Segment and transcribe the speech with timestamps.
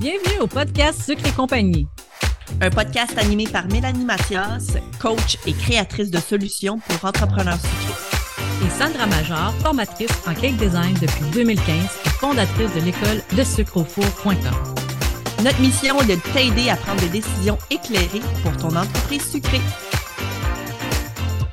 [0.00, 1.86] Bienvenue au podcast Sucre et compagnie.
[2.60, 8.66] Un podcast animé par Mélanie Mathias, coach et créatrice de solutions pour entrepreneurs sucrés.
[8.66, 11.66] Et Sandra Major, formatrice en cake design depuis 2015
[12.04, 14.34] et fondatrice de l'école de sucreaufour.com.
[15.42, 19.60] Notre mission est de t'aider à prendre des décisions éclairées pour ton entreprise sucrée.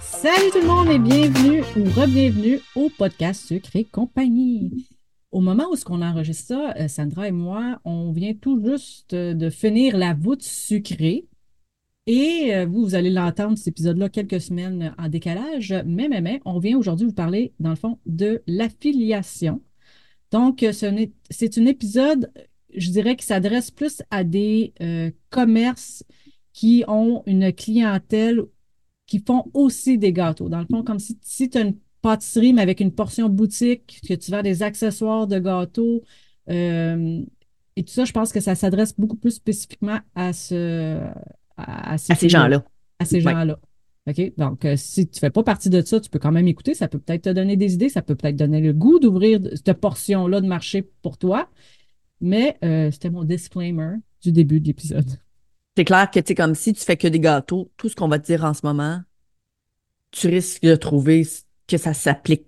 [0.02, 4.99] Salut tout le monde et bienvenue ou re-bienvenue au podcast Sucre et compagnie.
[5.32, 9.14] Au moment où ce qu'on enregistre ça, euh, Sandra et moi, on vient tout juste
[9.14, 11.28] de finir la voûte sucrée.
[12.08, 15.76] Et euh, vous, vous allez l'entendre, cet épisode-là, quelques semaines en décalage.
[15.86, 19.62] Mais, mais, mais, on vient aujourd'hui vous parler, dans le fond, de l'affiliation.
[20.32, 22.32] Donc, c'est un épisode,
[22.76, 26.04] je dirais, qui s'adresse plus à des euh, commerces
[26.54, 28.42] qui ont une clientèle
[29.06, 30.50] qui font aussi des gâteaux.
[30.50, 34.02] Dans le fond, comme si, si tu as une pâtisserie, mais avec une portion boutique,
[34.08, 36.04] que tu vends des accessoires de gâteaux.
[36.50, 37.22] Euh,
[37.76, 41.00] et tout ça, je pense que ça s'adresse beaucoup plus spécifiquement à, ce,
[41.58, 42.64] à, ces, gens-là.
[43.00, 43.60] À ces gens-là.
[44.08, 44.34] OK?
[44.38, 46.74] Donc, euh, si tu ne fais pas partie de ça, tu peux quand même écouter.
[46.74, 47.90] Ça peut peut-être te donner des idées.
[47.90, 51.50] Ça peut peut-être donner le goût d'ouvrir cette portion-là de marché pour toi.
[52.22, 55.10] Mais euh, c'était mon disclaimer du début de l'épisode.
[55.78, 58.10] C'est clair que, tu sais, comme si tu fais que des gâteaux, tout ce qu'on
[58.10, 59.00] va te dire en ce moment,
[60.12, 61.26] tu risques de trouver
[61.70, 62.46] que ça s'applique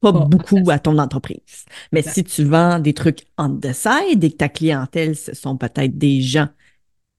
[0.00, 1.64] pas beaucoup à ton entreprise.
[1.92, 5.56] Mais si tu vends des trucs on the side et que ta clientèle, ce sont
[5.56, 6.48] peut-être des gens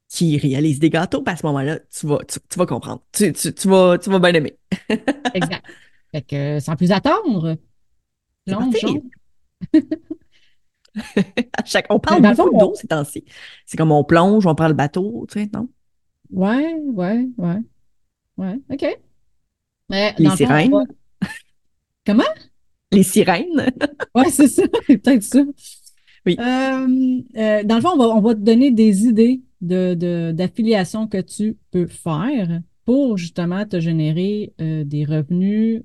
[0.10, 3.02] qui réalisent des gâteaux, ben, à ce moment-là, tu vas, tu, vas comprendre.
[3.14, 3.32] Tu,
[3.66, 4.58] vas, tu vas bien aimer.
[5.34, 5.66] exact.
[6.12, 7.58] Fait que, sans plus attendre,
[8.46, 9.02] plonge.
[11.66, 13.24] Chaque, on parle beaucoup d'eau ces temps-ci.
[13.66, 15.68] C'est comme on plonge, on prend le bateau, tu sais, non?
[16.32, 17.62] Ouais, ouais, ouais.
[18.38, 19.00] Ouais, OK.
[19.90, 20.72] Mais, Les sirènes?
[22.06, 22.24] Comment?
[22.92, 23.72] Les sirènes.
[24.16, 25.40] oui, c'est ça, peut-être ça.
[26.26, 26.38] Oui.
[26.40, 31.58] Euh, euh, dans le fond, on va, te donner des idées d'affiliation de, que tu
[31.72, 35.84] peux faire pour justement te générer euh, des revenus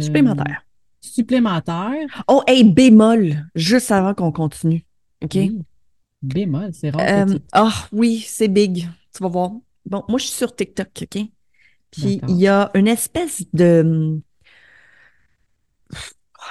[0.00, 0.66] supplémentaires.
[1.00, 2.24] Supplémentaires.
[2.28, 4.84] Oh, hey, bémol, juste avant qu'on continue.
[5.22, 5.38] OK?
[6.22, 7.26] Bémol, c'est rare.
[7.52, 8.86] Ah oui, c'est big.
[9.14, 9.52] Tu vas voir.
[9.86, 11.22] Bon, moi, je suis sur TikTok, OK?
[11.90, 14.20] Puis il y a une espèce de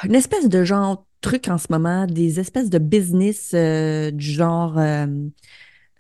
[0.04, 4.78] une espèce de genre truc en ce moment, des espèces de business euh, du genre
[4.78, 5.08] euh,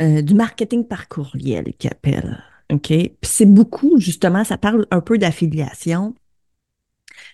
[0.01, 2.43] euh, du marketing par courriel qui appelle.
[2.71, 2.87] OK?
[2.87, 6.15] Puis c'est beaucoup, justement, ça parle un peu d'affiliation,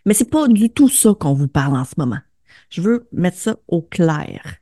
[0.05, 2.19] mais c'est pas du tout ça qu'on vous parle en ce moment.
[2.69, 4.57] Je veux mettre ça au clair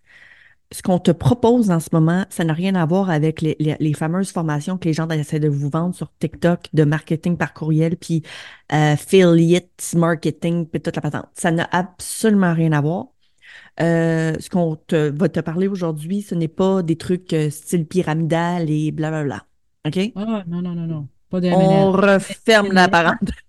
[0.74, 4.32] ce qu'on te propose en ce moment, ça n'a rien à voir avec les, fameuses
[4.32, 8.24] formations que les gens essaient de vous vendre sur TikTok de marketing par courriel, puis
[8.74, 11.28] euh, affiliate marketing, puis toute la patente.
[11.34, 13.06] Ça n'a absolument rien à voir.
[13.82, 18.70] Euh, ce qu'on va te parler aujourd'hui, ce n'est pas des trucs euh, style pyramidal
[18.70, 19.46] et blablabla.
[19.86, 20.12] OK?
[20.16, 21.08] Ah, non, non, non, non.
[21.30, 23.43] Pas On referme la parenthèse.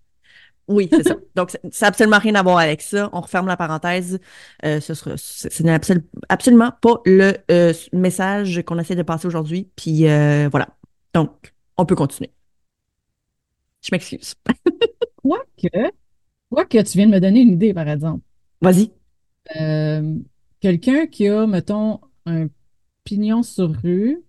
[0.69, 1.17] Oui, c'est ça.
[1.35, 3.11] Donc, ça n'a absolument rien à voir avec ça.
[3.13, 4.19] On referme la parenthèse.
[4.65, 5.79] Euh, ce, n'est
[6.29, 9.69] absolument pas le euh, message qu'on essaie de passer aujourd'hui.
[9.77, 10.69] Puis euh, voilà.
[11.13, 12.31] Donc, on peut continuer.
[13.83, 14.35] Je m'excuse.
[15.23, 15.69] Quoique,
[16.69, 18.23] que tu viens de me donner une idée, par exemple.
[18.61, 18.91] Vas-y.
[20.61, 22.47] Quelqu'un qui a, mettons, un
[23.05, 24.23] pignon sur rue,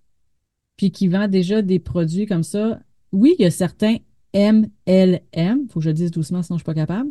[0.75, 2.79] puis qui vend déjà des produits comme ça,
[3.13, 3.97] oui, il y a certains
[4.35, 4.67] MLM,
[5.63, 7.09] il faut que je le dise doucement, sinon je ne suis pas capable,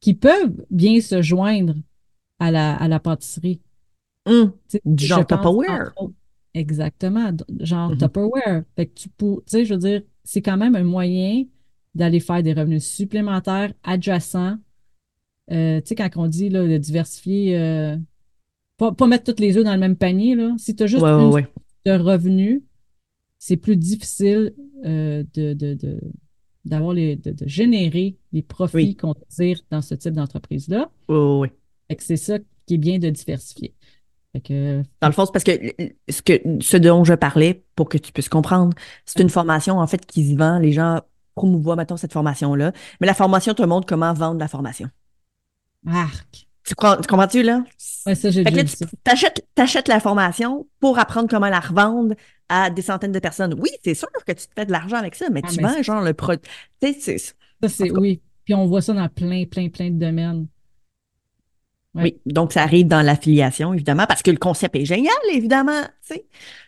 [0.00, 1.74] qui peuvent bien se joindre
[2.38, 3.60] à la, à la pâtisserie.
[4.24, 4.52] Hum,
[4.96, 5.94] genre Tupperware.
[6.54, 7.98] Exactement, genre mm-hmm.
[7.98, 8.62] Tupperware.
[8.74, 11.44] Fait que tu peux, tu sais, je veux dire, c'est quand même un moyen
[11.94, 14.56] d'aller faire des revenus supplémentaires adjacents.
[15.52, 17.96] Euh, tu sais, quand on dit là, de diversifier, euh,
[18.78, 20.54] pas, mettre toutes les œufs dans le même panier, là.
[20.58, 21.46] Si tu as juste une
[21.86, 22.62] de revenus,
[23.38, 26.00] c'est plus difficile euh, de,
[26.66, 30.90] d'avoir les, de, générer les profits qu'on désire dans ce type d'entreprise-là.
[31.08, 31.48] oui.
[31.98, 33.74] c'est ça qui est bien de diversifier.
[34.34, 35.52] dans le fond, c'est parce que
[36.08, 38.74] ce, que ce dont je parlais, pour que tu puisses comprendre,
[39.04, 40.58] c'est une formation en fait qui se vend.
[40.58, 41.00] Les gens
[41.36, 42.72] promouvoient maintenant cette formation-là.
[43.00, 44.88] Mais la formation te montre comment vendre la formation.
[45.86, 46.45] Arc.
[46.66, 47.62] Tu, comprends-tu, là?
[48.06, 48.64] Oui, ça, j'ai vu.
[48.64, 52.14] Tu achètes, la formation pour apprendre comment la revendre
[52.48, 53.54] à des centaines de personnes.
[53.54, 55.82] Oui, c'est sûr que tu te fais de l'argent avec ça, mais ah, tu vends
[55.82, 56.42] genre le produit.
[56.80, 58.20] Ça, c'est oui.
[58.44, 60.46] Puis on voit ça dans plein, plein, plein de domaines.
[61.94, 66.14] Oui, donc ça arrive dans l'affiliation, évidemment, parce que le concept est génial, évidemment, tu
[66.14, 66.26] sais,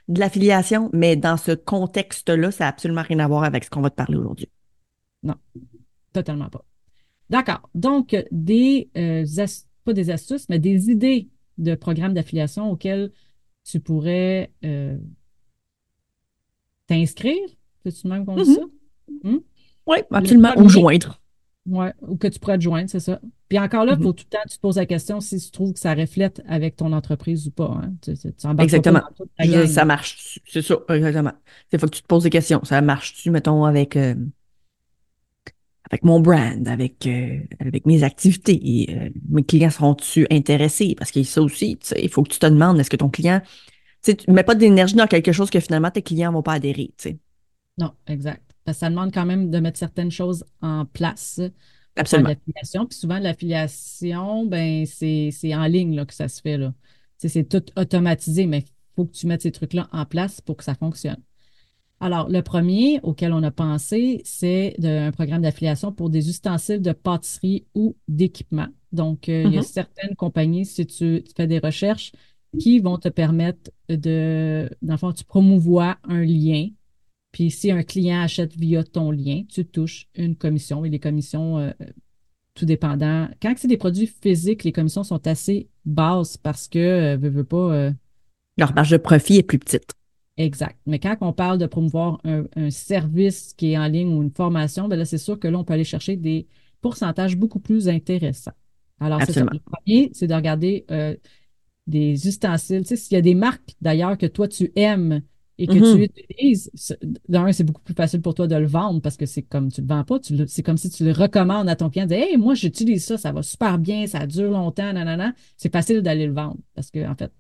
[0.09, 3.83] de l'affiliation, mais dans ce contexte-là, ça n'a absolument rien à voir avec ce qu'on
[3.83, 4.49] va te parler aujourd'hui.
[5.23, 5.35] Non,
[6.15, 6.65] totalement pas.
[7.29, 7.69] D'accord.
[7.75, 9.25] Donc, des, euh,
[9.89, 13.11] pas des astuces, mais des idées de programmes d'affiliation auxquels
[13.65, 14.97] tu pourrais euh,
[16.87, 17.49] t'inscrire.
[17.85, 18.55] C'est-tu même qu'on dit Mhm.
[18.57, 18.63] ça?
[19.25, 19.39] Hmm?
[19.87, 20.53] Oui, absolument.
[20.57, 21.21] Ou joindre.
[21.67, 23.21] Ouais, ou que tu pourrais te joindre, c'est ça.
[23.49, 24.05] Puis encore là, il Mhm.
[24.05, 26.43] faut tout le temps tu te poses la question si tu trouves que ça reflète
[26.47, 27.81] avec ton entreprise ou pas.
[27.83, 27.93] Hein.
[28.03, 29.01] Tu, tu, tu embarques pas Exactement.
[29.39, 30.41] dans ça marche.
[30.47, 31.33] C'est ça, exactement.
[31.73, 32.63] Il faut que tu te poses des questions.
[32.65, 34.15] Ça marche-tu, mettons, avec, euh,
[35.91, 38.87] avec mon brand, avec, euh, avec mes activités?
[38.91, 40.95] euh, mes clients seront-tu intéressés?
[40.97, 43.09] Parce que ça aussi, tu sais, il faut que tu te demandes, est-ce que ton
[43.09, 43.41] client,
[44.03, 46.93] tu tu mets pas d'énergie dans quelque chose que finalement tes clients vont pas adhérer,
[46.99, 47.19] tu sais.
[47.79, 48.43] Non, exact.
[48.65, 51.41] Parce que ça demande quand même de mettre certaines choses en place
[51.97, 52.31] Absolument.
[52.31, 52.87] l'affiliation.
[52.87, 56.59] Puis souvent, l'affiliation, ben, c'est, c'est en ligne là, que ça se fait.
[56.59, 56.75] Là.
[57.19, 60.41] Tu sais, c'est tout automatisé, mais il faut que tu mettes ces trucs-là en place
[60.41, 61.23] pour que ça fonctionne.
[62.01, 66.93] Alors, le premier auquel on a pensé, c'est un programme d'affiliation pour des ustensiles de
[66.93, 68.69] pâtisserie ou d'équipement.
[68.93, 69.65] Donc, euh, il y a Mhm.
[69.65, 72.13] certaines compagnies, si tu, tu fais des recherches,
[72.59, 76.69] qui vont te permettre de, dans le fond, tu promouvois un lien.
[77.33, 80.85] Puis, si un client achète via ton lien, tu touches une commission.
[80.85, 81.73] Et les commissions, euh,
[82.55, 83.29] tout dépendant.
[83.43, 87.45] Quand c'est des produits physiques, les commissions sont assez basses parce que, euh, veux, veux
[87.45, 87.93] pas, euh,
[88.57, 89.93] Leur marge de profit est plus petite.
[90.39, 90.79] Exact.
[90.87, 94.31] Mais quand on parle de promouvoir un, un service qui est en ligne ou une
[94.31, 96.47] formation, ben là, c'est sûr que là, on peut aller chercher des
[96.81, 98.53] pourcentages beaucoup plus intéressants.
[99.01, 99.47] Alors, c'est ça.
[99.51, 101.17] Le premier, c'est de regarder euh,
[101.87, 102.83] des ustensiles.
[102.83, 105.23] Tu sais, s'il y a des marques d'ailleurs que toi, tu aimes
[105.59, 109.01] et que tu utilises, c'est- d'un, c'est beaucoup plus facile pour toi de le vendre
[109.03, 111.77] parce que c'est comme tu le vends pas, c'est comme si tu le recommandes à
[111.77, 115.35] ton client, de Hey, moi, j'utilise ça, ça va super bien, ça dure longtemps, nanana.
[115.57, 117.33] C'est facile d'aller le vendre parce que, en fait,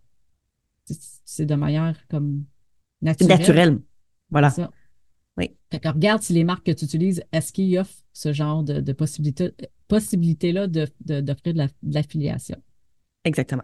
[0.84, 2.44] c'est- c'est de manière comme
[3.02, 3.38] C'est naturelle.
[3.38, 3.78] naturel.
[4.30, 4.50] Voilà.
[4.50, 4.70] Ça.
[5.36, 5.56] Oui.
[5.70, 8.80] Fait que regarde si les marques que tu utilises, est-ce qu'ils offrent ce genre de,
[8.80, 9.52] de possibilité,
[9.86, 12.60] possibilité-là de, de- d'offrir de, la- de l'affiliation?
[13.24, 13.62] Exactement.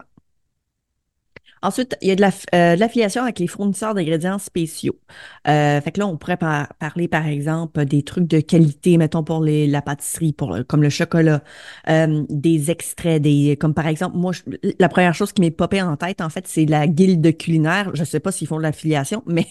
[1.65, 4.99] Ensuite, il y a de la- euh, l'affiliation avec les fournisseurs d'ingrédients spéciaux.
[5.47, 9.23] Euh, fait que là, on pourrait par- parler, par exemple, des trucs de qualité, mettons,
[9.23, 11.43] pour les, la pâtisserie, pour comme le chocolat,
[11.89, 14.41] euh, des extraits, des, comme par exemple, moi, je-
[14.79, 17.91] la première chose qui m'est popée en tête, en fait, c'est la guilde culinaire.
[17.95, 19.47] Je sais pas s'ils font de l'affiliation, mais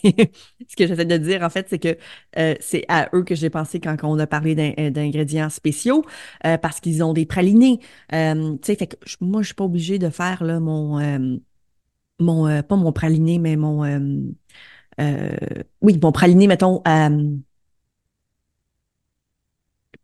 [0.69, 1.97] ce que j'essaie de dire, en fait, c'est que
[2.39, 6.05] euh, c'est à eux que j'ai pensé quand on a parlé euh, d'ingrédients spéciaux,
[6.47, 7.81] euh, parce qu'ils ont des pralinés.
[8.13, 10.99] Euh, tu sais, fait que moi, je suis pas obligée de faire là, mon...
[12.21, 13.99] mon euh, pas mon praliné, mais mon euh,
[15.01, 15.37] euh,
[15.83, 16.83] oui, mon praliné, mettons.
[16.89, 17.37] euh,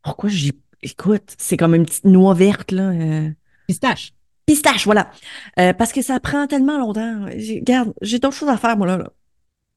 [0.03, 0.53] pourquoi j'y
[0.83, 2.91] écoute, c'est comme une petite noix verte là.
[2.91, 3.31] euh,
[3.67, 4.13] Pistache.
[4.47, 5.11] pistache, voilà.
[5.59, 7.27] Euh, parce que ça prend tellement longtemps.
[7.37, 8.97] J'ai- Regarde, j'ai d'autres choses à faire, moi, là.
[8.99, 9.11] là.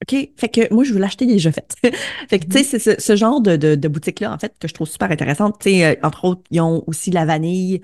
[0.03, 0.31] OK?
[0.37, 1.75] Fait que moi, je veux l'acheter déjà faite.
[2.29, 4.67] fait que, tu sais, c'est ce, ce genre de, de, de boutique-là, en fait, que
[4.67, 5.59] je trouve super intéressante.
[5.61, 7.81] Tu sais, entre autres, ils ont aussi la vanille,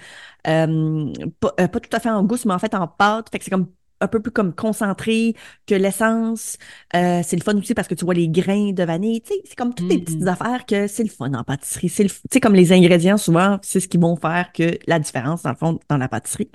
[0.48, 3.30] euh, pas, euh, pas tout à fait en gousse, mais en fait en pâte.
[3.32, 3.68] Fait que c'est comme
[4.02, 5.36] un peu plus comme concentré
[5.68, 6.58] que l'essence.
[6.96, 9.22] Euh, c'est le fun aussi parce que tu vois les grains de vanille.
[9.22, 10.28] Tu sais, c'est comme toutes les petites Mhm.
[10.28, 11.90] affaires que c'est le fun en pâtisserie.
[11.90, 15.00] C'est le, tu sais, comme les ingrédients, souvent, c'est ce qui vont faire que la
[15.00, 16.50] différence, dans le fond, dans la pâtisserie.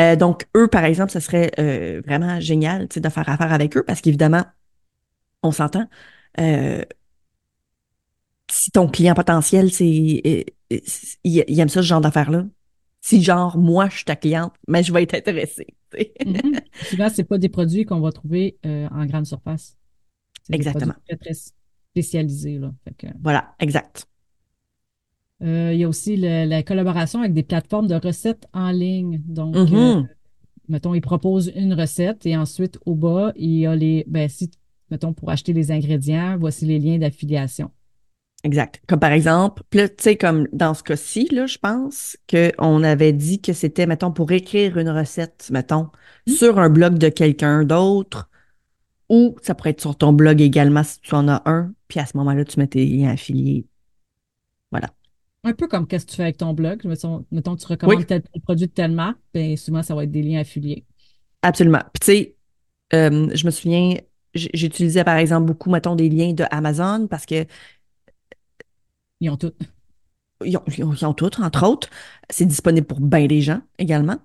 [0.00, 3.52] Euh, donc, eux, par exemple, ce serait euh, vraiment génial tu sais, de faire affaire
[3.52, 4.44] avec eux parce qu'évidemment,
[5.42, 5.88] on s'entend.
[6.40, 6.82] euh,
[8.50, 10.44] si ton client potentiel, c'est, il,
[11.24, 12.44] il aime ça, ce genre d'affaires-là.
[13.06, 15.66] Si, genre, moi, je suis ta cliente, mais je vais être intéressée.
[16.24, 16.58] Mhm.
[16.88, 19.76] Souvent, c'est pas des produits qu'on va trouver euh, en grande surface.
[20.48, 20.94] Des Exactement.
[20.94, 21.34] produits très, très
[21.90, 22.58] spécialisés.
[22.58, 22.72] Là.
[22.82, 24.06] Fait que, Voilà, exact.
[25.42, 29.20] euh, il y a aussi le- la collaboration avec des plateformes de recettes en ligne.
[29.26, 29.60] Donc, euh,
[30.00, 30.08] Mhm.
[30.68, 34.50] mettons, ils proposent une recette et ensuite, au bas, il y a les, ben, si,
[34.90, 37.70] mettons, pour acheter les ingrédients, voici les liens d'affiliation.
[38.44, 38.82] Exact.
[38.86, 43.40] Comme par exemple, tu sais, comme dans ce cas-ci, là, je pense qu'on avait dit
[43.40, 45.88] que c'était, mettons, pour écrire une recette, mettons,
[46.26, 46.32] Mm.
[46.32, 48.28] sur un blog de quelqu'un d'autre,
[49.08, 52.06] ou ça pourrait être sur ton blog également si tu en as un, puis à
[52.06, 53.66] ce moment-là, tu mets tes liens affiliés.
[54.70, 54.88] Voilà.
[55.44, 56.82] Un peu comme qu'est-ce que tu fais avec ton blog.
[56.84, 58.06] Mettons, mettons, tu recommandes Oui.
[58.06, 60.84] tel, tel produit de telle marque, ben, souvent, ça va être des liens affiliés.
[61.42, 61.82] Absolument.
[61.92, 62.36] Puis tu sais,
[62.94, 63.96] euh, je me souviens,
[64.34, 67.44] j'utilisais par exemple beaucoup, mettons, des liens de Amazon parce que
[69.24, 69.52] Ils ont tout.
[70.44, 71.88] Ils ont, ils ont- ils ont tout, entre autres.
[72.28, 74.16] C'est disponible pour bien des gens également.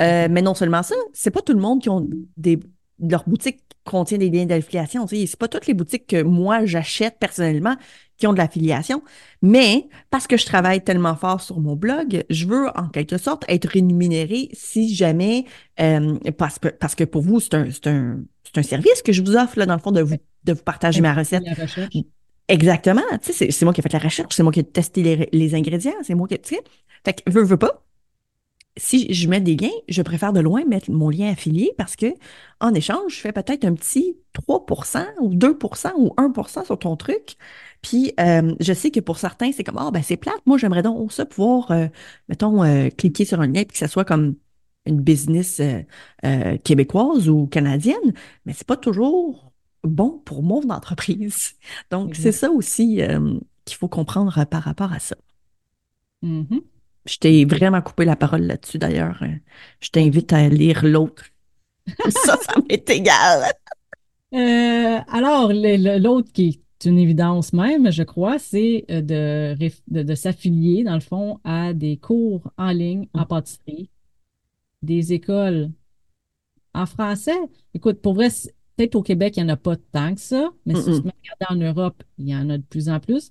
[0.00, 2.58] Euh, mais non seulement ça, c'est pas tout le monde qui ont des.
[2.98, 5.06] Leur boutique contient des liens d'affiliation.
[5.06, 7.76] C'est pas toutes les boutiques que moi j'achète personnellement
[8.16, 9.02] qui ont de l'affiliation.
[9.42, 13.44] Mais parce que je travaille tellement fort sur mon blog, je veux en quelque sorte
[13.48, 15.44] être rémunérée si jamais.
[15.80, 18.22] euh, parce, que, parce que pour vous, c'est un, un,
[18.56, 21.02] un service que je vous offre, là, dans le fond, de vous, de vous partager
[21.02, 21.42] ma recette.
[22.48, 23.02] Exactement.
[23.22, 25.54] Tu sais, c'est, moi qui ai fait la recherche, c'est moi qui ai testé les,
[25.54, 26.62] ingrédients, c'est moi qui, tu sais.
[27.04, 27.82] Fait que, veux, veux pas.
[28.76, 32.06] si je mets des liens, je préfère de loin mettre mon lien affilié parce que
[32.60, 37.36] en échange, je fais peut-être un petit 3% ou 2% ou 1% sur ton truc.
[37.82, 40.82] Puis euh, je sais que pour certains, c'est comme Ah, ben c'est plate, moi j'aimerais
[40.82, 41.86] donc ça pouvoir, euh,
[42.28, 44.36] mettons, euh, cliquer sur un lien puis que ça soit comme
[44.86, 45.60] une business
[46.64, 49.52] québécoise ou canadienne, mais c'est pas toujours
[49.86, 51.54] bon pour mon entreprise.
[51.90, 53.00] Donc, c'est ça aussi
[53.64, 55.16] qu'il faut comprendre par rapport à ça.
[56.22, 56.62] Mm-hmm.
[57.06, 59.22] Je t'ai vraiment coupé la parole là-dessus d'ailleurs.
[59.80, 61.24] Je t'invite à lire l'autre.
[62.08, 63.52] ça, ça m'est égal.
[64.34, 70.84] Euh, alors, l'autre qui est une évidence même, je crois, c'est euh, de, de, s'affilier,
[70.84, 73.26] dans le fond, à des cours en ligne en mm.
[73.26, 73.90] pâtisserie,
[74.82, 75.70] des écoles
[76.74, 77.38] en français.
[77.72, 78.28] Écoute, pour vrai,
[78.76, 81.12] peut-être au Québec, il n'y en a pas tant que ça, mais si tu regardes
[81.50, 83.30] en Europe, il y en a de plus en plus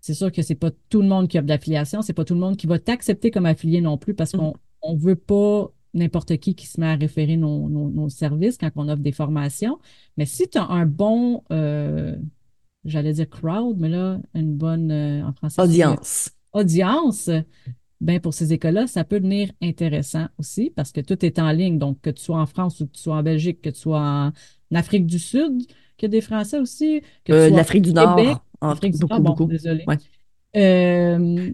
[0.00, 2.34] c'est sûr que c'est pas tout le monde qui a de l'affiliation, c'est pas tout
[2.34, 6.36] le monde qui va t'accepter comme affilié non plus parce qu'on on veut pas n'importe
[6.38, 9.78] qui qui se met à référer nos, services quand on offre des formations.
[10.16, 12.16] Mais si tu as un bon, euh,
[12.84, 15.60] j'allais dire crowd, mais là, une bonne, euh, en français.
[15.60, 16.30] Audience.
[16.52, 17.30] Audience.
[18.00, 21.78] Ben pour ces écoles-là, ça peut devenir intéressant aussi parce que tout est en ligne.
[21.78, 24.00] Donc, que tu sois en France ou que tu sois en Belgique, que tu sois
[24.00, 24.32] en
[24.74, 25.62] Afrique du Sud,
[25.98, 28.44] que des Français aussi, que euh, l'Afrique du Nord.
[28.60, 29.46] Afrique beaucoup, beaucoup.
[29.46, 29.84] désolé.
[30.56, 31.50] Euh,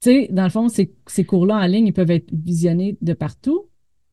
[0.00, 3.12] tu sais, dans le fond, ces, ces cours-là en ligne, ils peuvent être visionnés de
[3.12, 3.68] partout.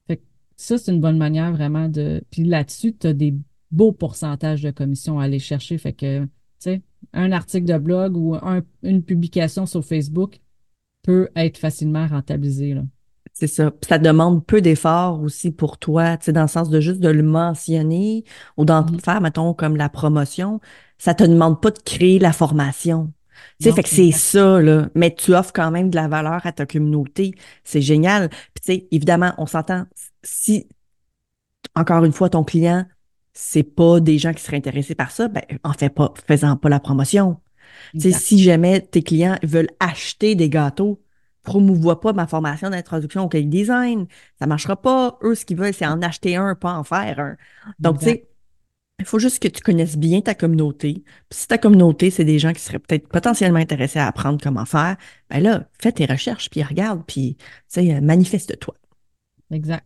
[0.08, 0.22] Fait
[0.56, 2.24] ça, c'est une bonne manière vraiment de.
[2.30, 3.34] Puis là-dessus, tu as des
[3.72, 5.78] beaux pourcentages de commissions à aller chercher.
[5.78, 6.82] Fait que, tu sais,
[7.14, 8.36] un article de blog ou
[8.84, 10.40] une publication sur Facebook
[11.04, 12.74] peut être facilement rentabilisé.
[12.74, 12.84] Là.
[13.34, 13.72] C'est ça.
[13.88, 17.10] ça demande peu d'efforts aussi pour toi, tu sais, dans le sens de juste de
[17.10, 18.24] le mentionner
[18.58, 19.04] ou d'en mm-hmm.
[19.04, 20.60] faire, mettons, comme la promotion.
[20.98, 23.12] Ça te demande pas de créer la formation.
[23.60, 24.90] Tu sais, fait que c'est ça, là.
[24.96, 27.34] Mais tu offres quand même de la valeur à ta communauté.
[27.64, 28.30] C'est génial.
[28.30, 29.86] Puis, tu sais, évidemment, on s'entend.
[30.24, 30.68] Si,
[31.76, 32.86] encore une fois, ton client,
[33.34, 36.70] c'est pas des gens qui seraient intéressés par ça, ben, en fait pas, faisant pas
[36.70, 37.38] la promotion.
[37.94, 41.02] Tu sais, si jamais tes clients veulent acheter des gâteaux,
[41.44, 44.08] promouvois pas ma formation d'introduction au cake design.
[44.40, 45.18] Ça marchera pas.
[45.24, 47.38] Eux, ce qu'ils veulent, c'est en acheter un, pas en faire un.
[47.80, 48.32] Donc, tu sais,
[49.02, 51.04] il faut juste que tu connaisses bien ta communauté.
[51.30, 54.66] Puis si ta communauté, c'est des gens qui seraient peut-être potentiellement intéressés à apprendre comment
[54.66, 54.96] faire,
[55.30, 58.76] ben là, fais tes recherches, puis regarde, puis, tu sais, euh, manifeste-toi.
[59.50, 59.86] Exact.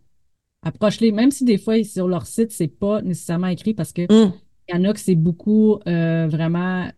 [0.64, 4.34] Approche-les, même si des fois, sur leur site, c'est pas nécessairement écrit parce que hum.
[4.68, 6.90] il y en a que c'est beaucoup euh, vraiment,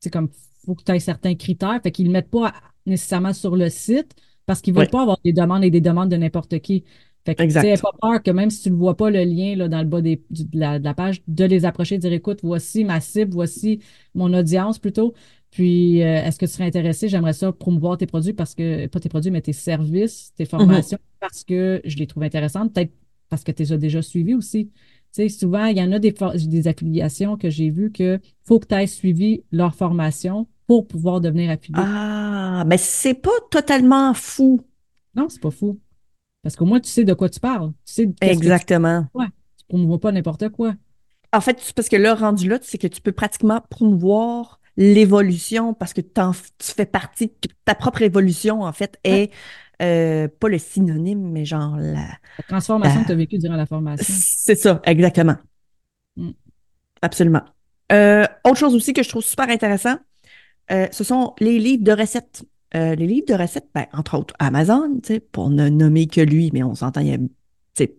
[0.00, 0.28] c'est euh, comme,
[0.66, 2.52] faut que tu aies certains critères, fait qu'ils ne mettent pas
[2.86, 4.14] nécessairement sur le site
[4.46, 6.84] parce qu'ils ne veulent pas avoir des demandes et des demandes de n'importe qui.
[7.24, 9.68] Fait que tu pas peur que même si tu ne vois pas le lien là,
[9.68, 13.00] dans le bas des, de, la, page, de les approcher, de dire écoute, voici ma
[13.00, 13.80] cible, voici
[14.14, 15.14] mon audience plutôt.
[15.50, 17.08] Puis, euh, est-ce que tu serais intéressé?
[17.08, 20.96] J'aimerais ça promouvoir tes produits parce que, pas tes produits, mais tes services, tes formations,
[20.96, 21.20] mm-hmm.
[21.20, 22.92] parce que je les trouve intéressantes, peut-être
[23.28, 24.66] parce que tu les as déjà suivis aussi.
[24.66, 24.72] Tu
[25.12, 28.66] sais, souvent, il y en a des, des affiliations que j'ai vues que faut que
[28.66, 31.82] tu aies suivi leur formation pour pouvoir devenir affilié.
[31.84, 34.60] Ah, mais c'est pas totalement fou.
[35.16, 35.80] Non, c'est pas fou.
[36.44, 37.72] Parce qu'au moins, tu sais de quoi tu parles.
[37.84, 39.04] Tu sais Exactement.
[39.12, 39.26] Ouais.
[39.58, 40.74] Tu promouvois pas n'importe quoi.
[41.32, 45.92] En fait, parce que là, rendu là, c'est que tu peux pratiquement promouvoir l'évolution parce
[45.92, 46.12] que tu
[46.60, 47.32] fais partie,
[47.64, 49.32] ta propre évolution, en fait, est
[49.82, 52.06] euh, pas le synonyme, mais genre la.
[52.38, 54.06] La transformation que tu as vécue durant la formation.
[54.08, 55.34] C'est ça, exactement.
[56.16, 56.30] Mm.
[57.02, 57.42] Absolument.
[57.90, 59.96] Euh, autre chose aussi que je trouve super intéressant,
[60.70, 62.44] euh, ce sont les livres de recettes.
[62.74, 65.00] Euh, les livres de recettes, ben, entre autres Amazon,
[65.32, 67.18] pour ne nommer que lui, mais on s'entend, il y a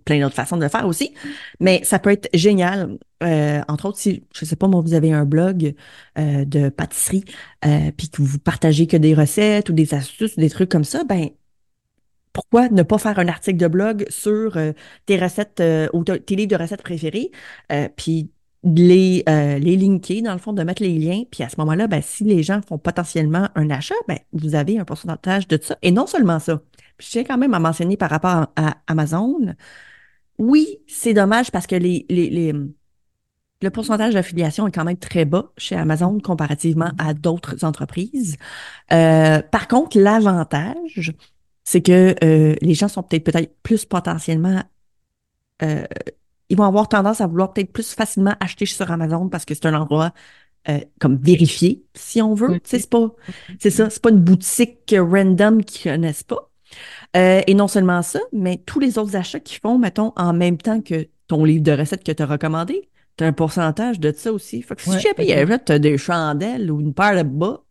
[0.05, 1.13] plein d'autres façons de le faire aussi.
[1.59, 2.97] Mais ça peut être génial.
[3.23, 5.73] Euh, entre autres, si, je sais pas, moi, vous avez un blog
[6.15, 7.25] de pâtisserie,
[7.97, 11.03] puis que vous partagez que des recettes ou des astuces ou des trucs comme ça,
[11.03, 11.29] ben
[12.31, 14.57] pourquoi ne pas faire un article de blog sur
[15.05, 15.61] tes recettes
[15.93, 17.31] ou tes livres de recettes préférés,
[17.95, 18.29] puis
[18.63, 21.23] les, euh, les linker, dans le fond, de mettre les liens.
[21.29, 24.77] Puis à ce moment-là, ben, si les gens font potentiellement un achat, ben, vous avez
[24.79, 25.77] un pourcentage de ça.
[25.81, 26.61] Et non seulement ça.
[26.97, 29.55] Puis je quand même à mentionner par rapport à Amazon.
[30.37, 32.53] Oui, c'est dommage parce que les, les,
[33.61, 38.37] le pourcentage d'affiliation est quand même très bas chez Amazon comparativement à d'autres entreprises.
[38.91, 41.13] Euh, par contre, l'avantage,
[41.63, 44.63] c'est que euh, les gens sont peut-être peut-être plus potentiellement
[45.63, 45.85] euh,
[46.51, 49.65] ils vont avoir tendance à vouloir peut-être plus facilement acheter sur Amazon parce que c'est
[49.65, 50.13] un endroit
[50.69, 52.49] euh, comme vérifié, si on veut.
[52.63, 53.09] C'est pas,
[53.59, 56.49] c'est ça, c'est pas une boutique random qu'ils connaissent pas.
[57.17, 60.57] Euh, et non seulement ça, mais tous les autres achats qu'ils font, mettons, en même
[60.57, 64.13] temps que ton livre de recettes que tu as recommandé, tu as un pourcentage de
[64.15, 64.61] ça aussi.
[64.61, 67.63] Fait que si jamais tu as des chandelles ou une paire de bas,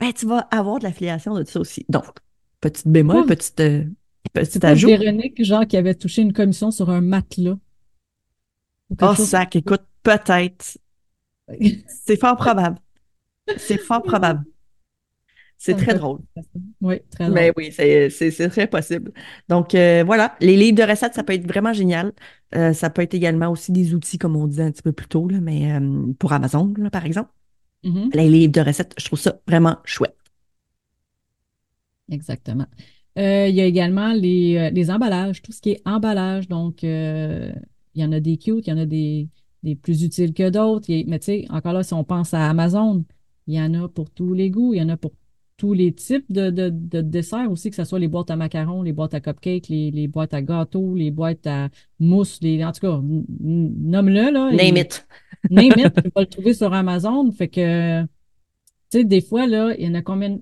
[0.00, 1.84] ben, tu vas avoir de l'affiliation de ça aussi.
[1.88, 2.04] Donc,
[2.60, 3.84] Petite bémol, Pas- petite, euh,
[4.24, 4.88] C'est petit pas ajout.
[4.88, 7.56] Véronique, genre, qui avait touché une commission sur un matelas.
[9.00, 10.78] Oh, sac, écoute, peut-être.
[12.06, 12.78] C'est fort probable.
[13.56, 14.44] C'est fort probable.
[15.58, 16.20] C'est très fait drôle.
[16.80, 17.54] Oui, très Mais drôle.
[17.56, 19.12] oui, c'est très possible.
[19.48, 22.12] Donc, euh, voilà, les livres de recettes, ça peut être vraiment génial.
[22.54, 25.08] Euh, ça peut être également aussi des outils, comme on disait un petit peu plus
[25.08, 27.30] tôt, là, mais euh, pour Amazon, là, par exemple.
[27.82, 28.12] Mhm.
[28.14, 30.16] Les livres de recettes, je trouve ça vraiment chouette.
[32.10, 32.66] Exactement.
[33.16, 36.48] Il y a également les, les emballages, tout ce qui est emballage.
[36.48, 36.84] Donc,
[37.96, 39.28] il y en a des cute, il y en a des,
[39.62, 40.86] des plus utiles que d'autres.
[41.06, 43.04] Mais tu sais, encore là, si on pense à Amazon,
[43.46, 45.12] il y en a pour tous les goûts, il y en a pour
[45.56, 48.82] tous les types de, de, de desserts aussi, que ce soit les boîtes à macarons,
[48.82, 52.72] les boîtes à cupcakes, les, les boîtes à gâteaux, les boîtes à mousse, les, en
[52.72, 53.00] tout cas,
[53.40, 54.50] nomme-le, là.
[54.50, 55.06] Name et- it.
[55.50, 57.30] Name it, tu vas le trouver sur Amazon.
[57.32, 58.08] Fait que, tu
[58.90, 60.38] sais, des fois, là, il y en a combien.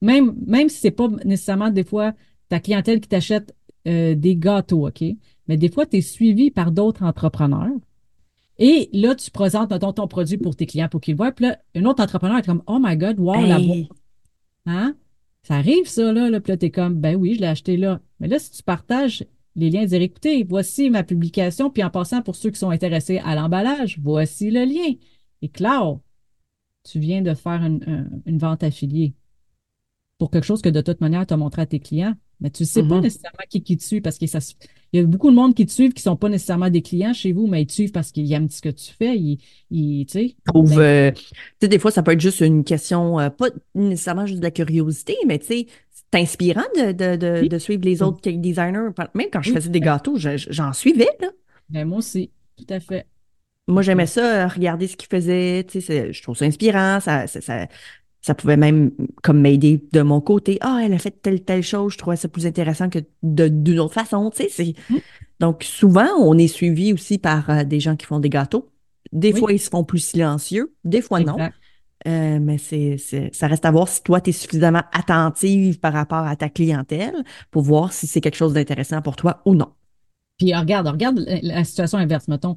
[0.00, 2.14] Même, même si c'est pas nécessairement des fois
[2.48, 3.54] ta clientèle qui t'achète
[3.86, 5.04] euh, des gâteaux, OK?
[5.50, 7.72] Mais des fois, tu es suivi par d'autres entrepreneurs.
[8.56, 11.32] Et là, tu présentes, mettons, ton produit pour tes clients pour qu'ils le voient.
[11.32, 13.76] Puis là, un autre entrepreneur est comme, Oh my God, wow, la boîte.
[13.76, 13.88] Hey,
[14.66, 14.94] Hein?
[15.42, 16.30] Ça arrive, ça, là.
[16.30, 16.40] là.
[16.40, 18.00] Puis là, t'es comme, ben oui, je l'ai acheté là.
[18.20, 19.26] Mais là, si tu partages
[19.56, 21.68] les liens, dire, écoutez, voici ma publication.
[21.68, 24.94] Puis en passant, pour ceux qui sont intéressés à l'emballage, voici le lien.
[25.42, 25.98] Et clair,
[26.84, 29.14] tu viens de faire une, un- une vente affiliée
[30.18, 32.14] pour quelque chose que de toute manière, tu as montré à tes clients.
[32.40, 33.02] Mais tu ne sais pas Mhm.
[33.02, 34.54] nécessairement qui, qui suit parce que ça, se-
[34.92, 36.82] il y a beaucoup de monde qui te suivent qui ne sont pas nécessairement des
[36.82, 39.16] clients chez vous, mais ils te suivent parce qu'ils aiment ce que tu fais.
[39.16, 39.38] Ils,
[39.70, 40.78] ils- tu sais, ben,
[41.62, 44.50] euh, des fois, ça peut être juste une question, euh, pas nécessairement juste de la
[44.50, 48.40] curiosité, mais tu sais, c'est inspirant de, de, de, oui, de suivre les autres cake
[48.40, 48.88] designers.
[49.14, 51.28] Même quand je faisais des gâteaux, je- je- j'en suivais, là.
[51.68, 53.06] ben, moi aussi, tout à fait.
[53.68, 55.64] Moi, j'aimais ça, euh, regarder ce qu'ils faisaient.
[55.64, 56.98] Tu sais, c'est- je trouve ça inspirant.
[57.00, 57.68] Ça, ça, ça,
[58.22, 58.90] ça pouvait même
[59.22, 60.58] comme m'aider de mon côté.
[60.60, 61.94] Ah, elle a fait telle, telle chose.
[61.94, 64.30] Je trouvais ça plus intéressant que d'une autre façon.
[64.30, 65.00] Tu sais, hum,
[65.40, 68.68] Donc, souvent, on est suivi aussi par euh, des gens qui font des gâteaux.
[69.12, 70.74] Des fois, ils se font plus silencieux.
[70.84, 71.36] Des fois, non.
[72.06, 72.96] Euh, mais c'est,
[73.32, 77.24] ça reste à voir si toi, tu es suffisamment attentive par rapport à ta clientèle
[77.50, 79.72] pour voir si c'est quelque chose d'intéressant pour toi ou non.
[80.38, 82.56] Puis euh, regarde, regarde la, la situation inverse, mettons.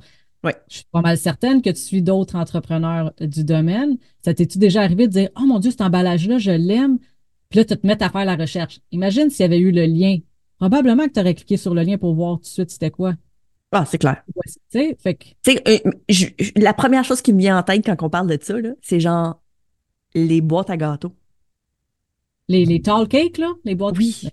[0.68, 3.98] Je suis pas mal certaine que tu suis d'autres entrepreneurs du domaine.
[4.24, 7.00] Ça t'es-tu déjà arrivé de dire, Oh mon Dieu, cet emballage-là, je l'aime.
[7.50, 8.80] Puis là, tu te mets à faire la recherche.
[8.92, 10.18] Imagine s'il y avait eu le lien.
[10.58, 13.14] Probablement que tu aurais cliqué sur le lien pour voir tout de suite c'était quoi.
[13.72, 14.24] Ah, c'est clair.
[14.36, 17.40] Ouais, Tu sais, fait que Tu sais, euh, je- je- la première chose qui me
[17.40, 19.42] vient en tête quand on parle de ça, là, c'est genre
[20.16, 21.16] les boîtes à gâteaux.
[22.50, 23.98] les, les tall cakes, là, les boîtes.
[23.98, 24.30] Oui,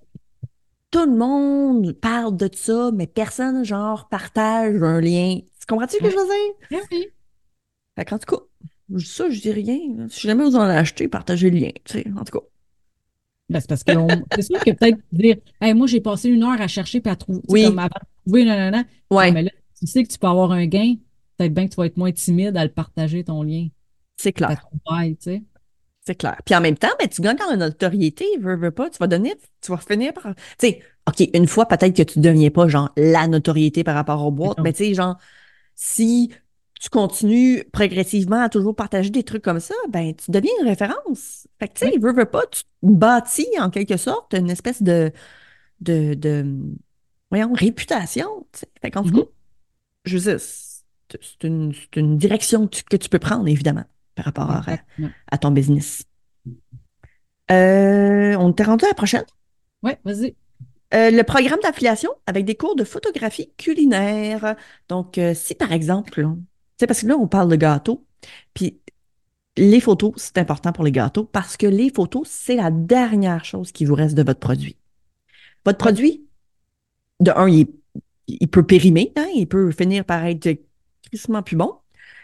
[0.91, 5.39] tout le monde parle de ça, mais personne, genre, partage un lien.
[5.71, 6.79] Tu comprends-tu ce que je veux dire?
[6.79, 7.07] Ouais, oui.
[7.97, 8.43] Fait qu'en tout cas,
[8.93, 10.09] je dis ça, je dis rien.
[10.09, 12.45] Si jamais vous en achetez, partagez le lien, tu sais, en tout cas.
[13.49, 13.93] Ben, c'est parce que
[14.35, 17.15] c'est sûr que peut-être dire, hey, moi, j'ai passé une heure à chercher puis à
[17.15, 18.83] trouver, Oui, comme avant de trouver, nanana.
[19.13, 20.95] Ouais, mais là, tu sais que tu peux avoir un gain.
[21.37, 23.69] Peut-être bien que tu vas être moins timide à le partager, ton lien.
[24.17, 24.61] c'est clair.
[24.89, 25.43] tu sais.
[26.05, 26.37] C'est clair.
[26.45, 29.35] Puis en même temps, ben, tu gagnes en notoriété, veux, veux pas, tu vas donner,
[29.61, 30.35] tu vas finir par.
[30.35, 33.95] Tu sais, OK, une fois, peut-être que tu ne deviens pas, genre, la notoriété par
[33.95, 35.17] rapport aux boîtes, mais tu sais, genre,
[35.83, 36.31] si
[36.79, 41.49] tu continues progressivement à toujours partager des trucs comme ça, ben, tu deviens une référence.
[41.59, 41.99] Fait que, tu sais, Oui.
[41.99, 45.11] veux, veux pas, tu bâtis en quelque sorte une espèce de,
[45.81, 46.55] de, de
[47.31, 48.47] voyons, réputation.
[48.83, 49.23] Fait qu'en tout Mhm.
[49.23, 49.29] cas,
[50.05, 51.73] je veux dire, c'est une,
[52.19, 53.85] direction que tu, que tu peux prendre, évidemment,
[54.17, 54.51] par rapport
[55.31, 56.05] à, ton business.
[57.51, 59.25] Euh, on t'est rendu à la prochaine?
[59.83, 60.37] Ouais, vas-y.
[60.93, 64.57] Euh, le programme d'affiliation avec des cours de photographie culinaire.
[64.89, 66.27] Donc, euh, si par exemple,
[66.81, 68.05] sais, parce que là, on parle de gâteaux,
[68.55, 68.81] puis
[69.57, 73.73] les photos, c'est important pour les gâteaux parce que les photos, c'est la dernière chose
[73.73, 74.77] qui vous reste de votre produit.
[75.65, 76.27] Votre produit,
[77.21, 80.49] de un, il, peut périmer, hein, il peut finir par être
[81.03, 81.75] crissement plus bon.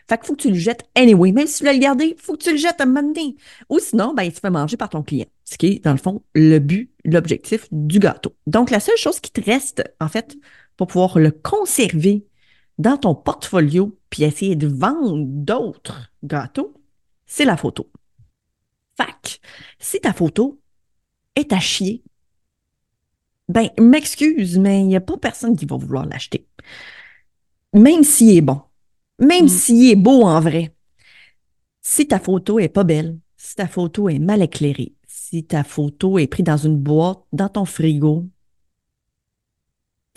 [0.09, 1.33] Fait qu'il faut que tu le jettes anyway.
[1.33, 3.03] Même si tu l'as le gardé, il faut que tu le jettes à un moment
[3.03, 3.37] donné.
[3.69, 5.27] Ou sinon, ben, il se fait manger par ton client.
[5.45, 8.35] Ce qui est, dans le fond, le but, l'objectif du gâteau.
[8.47, 10.37] Donc, la seule chose qui te reste, en fait,
[10.77, 12.27] pour pouvoir le conserver
[12.79, 16.75] dans ton portfolio puis essayer de vendre d'autres gâteaux,
[17.27, 17.91] c'est la photo.
[18.97, 19.41] Fac,
[19.79, 20.61] si ta photo
[21.35, 22.03] est à chier,
[23.49, 26.47] ben, m'excuse, mais il n'y a pas personne qui va vouloir l'acheter.
[27.73, 28.61] Même s'il est bon.
[29.19, 29.49] Même Mm.
[29.49, 30.73] s'il est beau en vrai.
[31.83, 36.19] Si ta photo est pas belle, si ta photo est mal éclairée, si ta photo
[36.19, 38.27] est prise dans une boîte, dans ton frigo,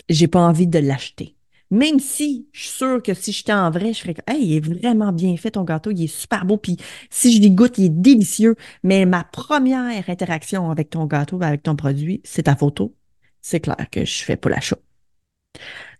[0.08, 1.36] j'ai pas envie de l'acheter.
[1.70, 4.56] Même si je suis sûre que si j'étais en vrai, je ferais que, hey, il
[4.56, 6.76] est vraiment bien fait ton gâteau, il est super beau, puis
[7.10, 8.56] si je l'y goûte, il est délicieux.
[8.82, 12.96] Mais ma première interaction avec ton gâteau, avec ton produit, c'est ta photo.
[13.40, 14.78] C'est clair que je fais pas l'achat.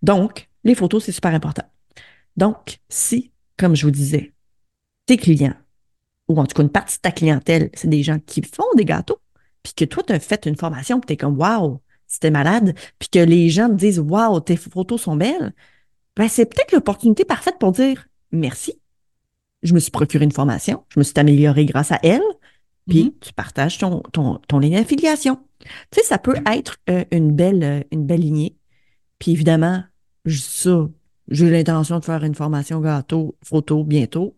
[0.03, 1.70] Donc, les photos, c'est super important.
[2.37, 4.33] Donc, si, comme je vous disais,
[5.07, 5.55] tes clients,
[6.29, 8.85] ou en tout cas une partie de ta clientèle, c'est des gens qui font des
[8.85, 9.21] gâteaux,
[9.63, 12.75] puis que toi, tu as fait une formation, puis tu es comme, waouh, c'était malade,
[12.99, 15.53] puis que les gens te disent, waouh, tes photos sont belles,
[16.17, 18.81] ben, c'est peut-être l'opportunité parfaite pour dire merci.
[19.63, 22.23] Je me suis procuré une formation, je me suis améliorée grâce à elle,
[22.89, 23.13] puis Mhm.
[23.21, 25.39] tu partages ton, ton, ton lien d'affiliation.
[25.91, 28.57] Tu sais, ça peut être euh, une belle, euh, une belle lignée.
[29.19, 29.85] Puis évidemment,
[30.25, 30.89] je dis ça,
[31.31, 34.37] j'ai l'intention de faire une formation gâteau, photo bientôt.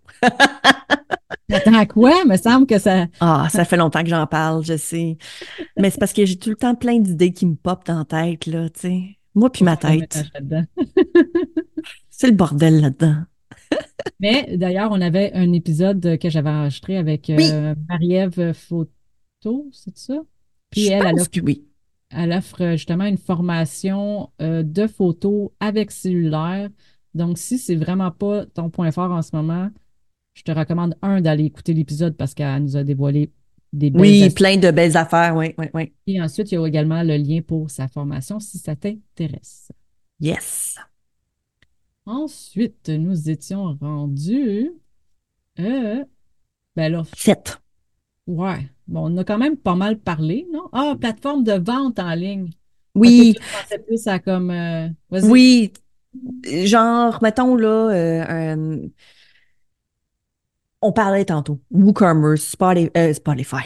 [1.50, 2.24] Attends à quoi?
[2.24, 3.06] Me semble que ça.
[3.20, 5.18] Ah, ça fait longtemps que j'en parle, je sais.
[5.78, 8.04] Mais c'est parce que j'ai tout le temps plein d'idées qui me popent dans la
[8.04, 9.02] tête, là, tu sais.
[9.34, 10.22] Moi puis ma tête,
[12.10, 13.16] c'est le bordel là-dedans.
[14.20, 20.14] Mais d'ailleurs, on avait un épisode que j'avais enregistré avec euh, Marie-Ève Photo, c'est ça?
[20.70, 21.66] Puis Je elle, elle pense offre, que oui.
[22.12, 26.68] Elle offre justement une formation euh, de photos avec cellulaire.
[27.14, 29.70] Donc, si c'est vraiment pas ton point fort en ce moment,
[30.34, 33.30] je te recommande, un, d'aller écouter l'épisode parce qu'elle nous a dévoilé
[33.72, 35.92] des belles Oui, plein de belles affaires, oui, oui, oui.
[36.06, 39.70] Et ensuite, il y a également le lien pour sa formation si ça t'intéresse.
[40.20, 40.76] Yes.
[42.06, 44.70] Ensuite, nous étions rendus.
[45.58, 46.04] Euh,
[46.74, 47.60] ben là, Sept.
[48.26, 48.68] Ouais.
[48.86, 50.68] Bon, on a quand même pas mal parlé, non?
[50.72, 52.50] Ah, plateforme de vente en ligne.
[52.94, 53.34] Oui,
[53.70, 54.50] tu plus à comme.
[54.50, 54.88] euh,
[55.22, 55.72] oui.
[56.44, 58.88] Genre, mettons là, euh, euh,
[60.82, 61.58] on parlait tantôt.
[61.70, 63.64] WooCommerce, Spotify, euh, Spotify.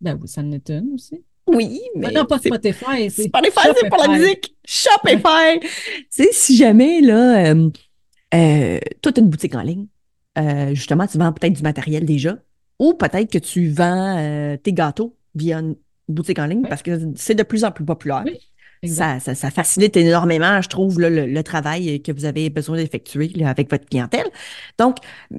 [0.00, 1.22] Ben oui, ça en est une aussi.
[1.46, 4.56] Oui, Ah mais non, pas Spotify, c'est Spotify, c'est pour la musique.
[4.64, 5.60] Shopify.
[5.60, 5.68] Tu
[6.10, 9.86] sais, si jamais, là, toi, tu as une boutique en ligne,
[10.72, 12.38] justement, tu vends peut-être du matériel déjà,
[12.78, 15.76] ou peut-être que tu vends euh, tes gâteaux via une
[16.08, 16.68] boutique en ligne Oui.
[16.68, 18.22] parce que c'est de plus en plus populaire.
[18.24, 18.38] Oui.
[18.86, 22.76] Ça, ça, ça facilite énormément, je trouve, là, le, le travail que vous avez besoin
[22.76, 24.26] d'effectuer avec votre clientèle.
[24.78, 24.98] Donc,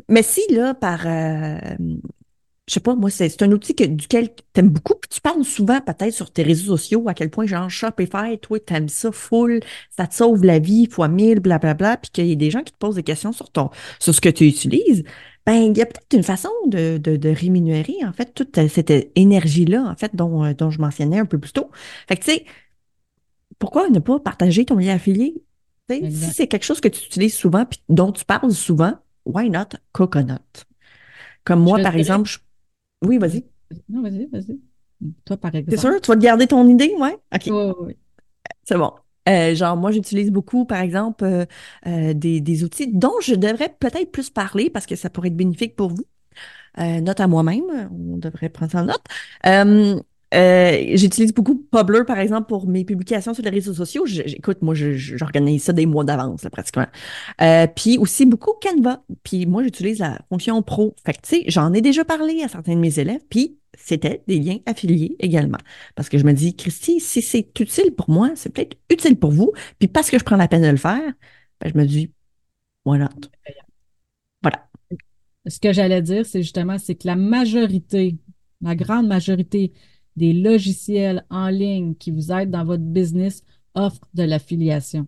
[0.09, 1.57] mais si, là, par, euh,
[2.67, 5.21] je sais pas, moi, c'est c'est un outil que, duquel tu aimes beaucoup, puis tu
[5.21, 8.89] parles souvent peut-être sur tes réseaux sociaux, à quel point, genre, Shopify, toi, tu aimes
[8.89, 9.61] ça full,
[9.95, 12.73] ça te sauve la vie fois mille, blablabla, puis qu'il y a des gens qui
[12.73, 15.03] te posent des questions sur ton, sur ce que tu utilises,
[15.45, 18.91] ben, il y a peut-être une façon de, de, de rémunérer, en fait, toute cette
[19.15, 21.71] énergie-là, en fait, dont, euh, dont je mentionnais un peu plus tôt.
[22.09, 22.45] Fait que, tu sais,
[23.59, 25.43] pourquoi ne pas partager ton lien affilié?
[26.09, 29.69] Si c'est quelque chose que tu utilises souvent, puis dont tu parles souvent, why not
[29.93, 30.65] Coconut?
[31.43, 32.39] Comme moi, par exemple, je-
[33.01, 33.47] oui, vas-y.
[33.89, 34.59] Non, vas-y, vas-y.
[35.25, 35.77] Toi, par C'est exemple.
[35.77, 35.99] sûr?
[36.01, 36.93] Tu vas te garder ton idée?
[36.99, 37.17] Ouais?
[37.33, 37.97] OK, Oui, oui,
[38.63, 38.91] c'est bon.
[39.29, 41.45] Euh, genre, moi, j'utilise beaucoup, par exemple, euh,
[41.85, 45.35] euh, des, des outils dont je devrais peut-être plus parler parce que ça pourrait être
[45.35, 46.03] bénéfique pour vous.
[46.77, 49.03] Note à moi-même, on devrait prendre ça en note.
[50.33, 54.05] Euh, j'utilise beaucoup Publer, par exemple, pour mes publications sur les réseaux sociaux.
[54.05, 56.87] J- Écoute, moi, j'organise ça des mois d'avance, pratiquement.
[57.41, 59.03] Euh, puis aussi beaucoup Canva.
[59.23, 60.95] Puis moi, j'utilise la fonction pro.
[61.05, 64.23] Fait que, tu sais, j'en ai déjà parlé à certains de mes élèves, puis c'était
[64.27, 65.59] des liens affiliés également.
[65.95, 69.31] Parce que je me dis, Christy, si c'est utile pour moi, c'est peut-être utile pour
[69.31, 69.53] vous.
[69.79, 71.13] Puis parce que je prends la peine de le faire,
[71.61, 72.11] ben, je me dis,
[72.85, 73.09] why not?
[74.41, 74.67] Voilà.
[75.47, 78.17] Ce que j'allais dire, c'est justement, c'est que la majorité,
[78.61, 79.73] la grande majorité
[80.17, 83.43] des logiciels en ligne qui vous aident dans votre business
[83.75, 85.07] offrent de l'affiliation.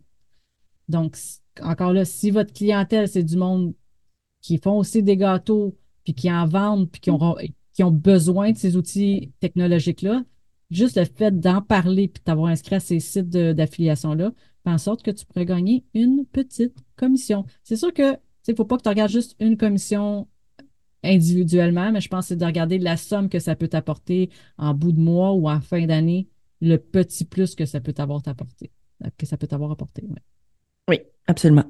[0.88, 1.18] Donc,
[1.62, 3.74] encore là, si votre clientèle, c'est du monde
[4.42, 8.78] qui font aussi des gâteaux, puis qui en vendent, puis qui ont, besoin de ces
[8.78, 10.24] outils technologiques-là,
[10.70, 14.32] juste le fait d'en parler, puis de t'avoir inscrit à ces sites d'affiliation-là,
[14.64, 17.46] fait en sorte que tu pourrais gagner une petite commission.
[17.64, 20.28] C'est sûr que, tu sais, faut pas que tu regardes juste une commission
[21.04, 24.74] individuellement, mais je pense que c'est de regarder la somme que ça peut t'apporter en
[24.74, 26.28] bout de mois ou en fin d'année,
[26.62, 28.72] le petit plus que ça peut t'avoir apporté,
[29.18, 30.04] que ça peut t'avoir apporté.
[30.04, 30.22] ouais.
[30.90, 31.66] Oui, absolument.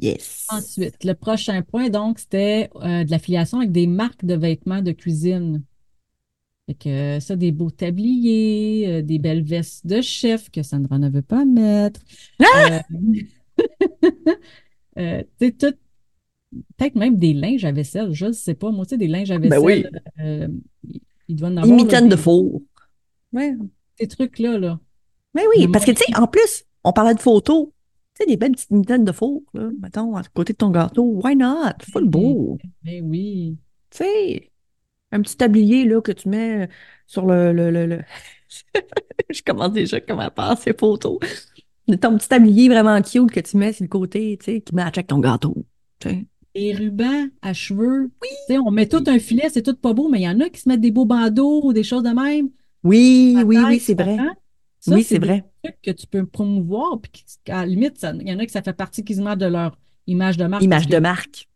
[0.00, 0.46] Yes.
[0.50, 4.92] Ensuite, le prochain point, donc, c'était euh, de l'affiliation avec des marques de vêtements de
[4.92, 5.62] cuisine.
[6.66, 10.98] Fait que euh, ça, des beaux tabliers, euh, des belles vestes de chef que Sandra
[10.98, 12.00] ne veut pas mettre.
[12.40, 12.78] Euh,
[14.98, 15.74] euh, tu sais, tout,
[16.76, 18.70] peut-être même des linges à vaisselle, je ne sais pas.
[18.70, 20.24] Moi, tu sais, des linges à Ben vaisselle, oui.
[20.24, 20.48] euh,
[21.28, 22.62] il doit en avoir de four.
[23.32, 23.54] Ouais.
[23.98, 24.80] Ces trucs-là, là.
[25.34, 27.68] Mais oui, Mais parce que, tu sais, en plus, on parlait de photos.
[28.16, 31.20] Tu sais, des belles petites mitaines de four, là, mettons, à côté de ton gâteau.
[31.22, 31.74] Why not?
[31.92, 32.58] Full beau.
[32.82, 33.56] Mais oui.
[33.90, 34.50] Tu sais,
[35.12, 36.68] un petit tablier, là, que tu mets
[37.06, 37.52] sur le...
[37.52, 38.02] le, le, le-
[39.30, 41.18] Je commence déjà comment faire ces photos.
[42.00, 44.98] ton petit tablier vraiment cute que tu mets sur le côté, tu sais, qui match
[44.98, 45.54] avec ton gâteau.
[46.00, 46.26] tu sais.
[46.54, 48.10] Les rubans à cheveux.
[48.48, 50.48] Sais, on met tout un filet, c'est tout pas beau, mais il y en a
[50.48, 52.50] qui se mettent des beaux bandeaux ou des choses de même.
[52.82, 54.16] Oui, oui, oui, c'est vrai.
[54.80, 55.44] Ça, Oui, c'est des vrai.
[55.62, 58.52] trucs que tu peux promouvoir, puis qui- à la limite, il y en a que
[58.52, 61.48] ça fait partie quasiment de leur image de marque Image de marque.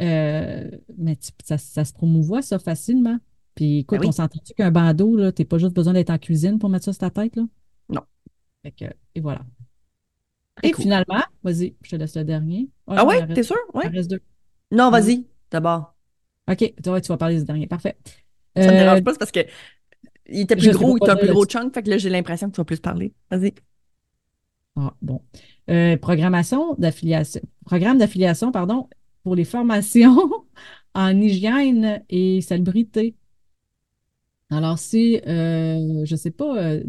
[0.00, 3.18] euh, mais tu- ça, ça se promouvoit, ça, facilement.
[3.54, 4.12] Puis Ben écoute, on oui.
[4.12, 7.00] s'entend-tu qu'un bandeau, là, t'es pas juste besoin d'être en cuisine pour mettre ça sur
[7.00, 7.42] ta tête, là?
[7.90, 8.00] Non.
[8.64, 8.84] Fait que,
[9.14, 9.42] et voilà.
[10.62, 10.82] Et cool.
[10.82, 12.68] finalement, vas-y, je te laisse le dernier.
[12.86, 13.56] Ah Ah ouais, t'es sûr?
[13.82, 13.90] il Ouais.
[13.90, 14.20] reste deux.
[14.72, 15.94] Non, vas-y, d'abord.
[16.50, 17.66] OK, tu vois, tu vas parler du dernier.
[17.66, 17.96] Parfait.
[18.60, 19.40] Ça me Euh, dérange pas, c'est parce que
[20.28, 21.98] il était plus je gros, il pas était un plus gros chunk, fait que là,
[21.98, 23.14] j'ai l'impression que tu vas plus parler.
[23.30, 23.54] Vas-y.
[24.76, 25.22] Ah, bon.
[25.70, 27.42] Euh, programmation d'affiliation.
[27.66, 28.88] Programme d'affiliation, pardon,
[29.22, 30.46] pour les formations
[30.94, 33.14] en hygiène et salubrité.
[34.50, 36.84] Alors, c'est, euh, je sais pas, euh,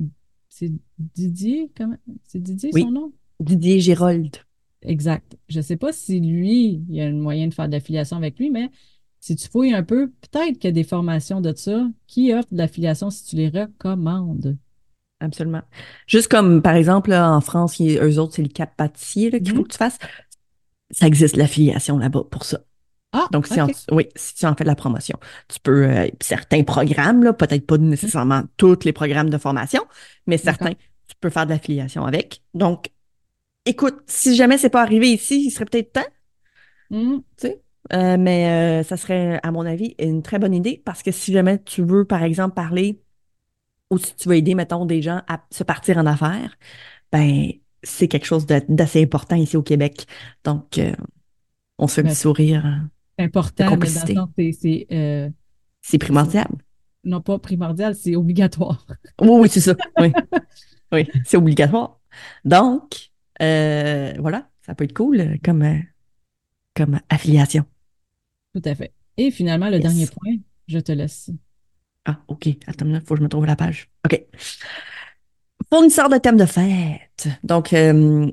[0.49, 1.95] c'est Didier, comment?
[2.25, 3.13] C'est Didier son nom?
[3.39, 4.37] Didier Gérold.
[4.81, 5.37] Exact.
[5.49, 8.37] Je sais pas si lui, il y a un moyen de faire de l'affiliation avec
[8.37, 8.69] lui, mais
[9.19, 12.51] si tu fouilles un peu, peut-être qu'il y a des formations de ça qui offrent
[12.51, 14.57] de l'affiliation si tu les recommandes.
[15.21, 15.61] Absolument.
[16.05, 19.49] Juste comme, par exemple, là, en France, il- eux autres, c'est le cap pâtissier qu'il
[19.51, 19.63] faut Mhm.
[19.63, 19.97] que tu fasses.
[20.91, 22.59] Ça existe l'affiliation là-bas pour ça.
[23.13, 23.75] Ah, Donc, si, en- OK.
[23.91, 25.17] oui, si tu en fais de la promotion,
[25.47, 29.83] tu peux, euh, certains programmes, là, peut-être pas nécessairement tous les programmes de formation,
[30.27, 32.41] mais certains, tu peux faire de l'affiliation avec.
[32.53, 32.87] Donc,
[33.65, 36.01] écoute, si jamais c'est pas arrivé ici, il serait peut-être temps,
[36.89, 37.23] Hmm.
[37.37, 37.61] tu sais.
[37.93, 41.33] Euh, mais euh, ça serait, à mon avis, une très bonne idée parce que si
[41.33, 43.01] jamais tu veux, par exemple, parler
[43.91, 46.57] ou si tu veux aider, mettons, des gens à se partir en affaires,
[47.11, 47.51] ben,
[47.83, 50.07] c'est quelque chose d'assez important ici au Québec.
[50.45, 50.95] Donc, euh,
[51.79, 52.65] on se fait un Ben, petit sourire
[53.17, 54.87] c'est important, C'est
[55.81, 56.47] c'est primordial.
[57.03, 58.85] non pas primordial, c'est obligatoire.
[59.21, 59.75] Oui, oui, c'est ça.
[59.97, 60.13] Oui,
[60.93, 61.99] oui, c'est obligatoire.
[62.45, 65.79] Donc, euh, voilà, ça peut être cool euh, comme, euh,
[66.75, 67.65] comme affiliation.
[68.53, 68.93] Tout à fait.
[69.17, 70.33] Et finalement, le dernier point,
[70.67, 71.29] je te laisse.
[72.05, 72.49] Ah, OK.
[72.67, 73.89] Attends, il faut que je me trouve la page.
[74.05, 74.23] OK.
[75.71, 77.27] Fournisseur de thèmes de fête.
[77.43, 78.29] Donc, euh,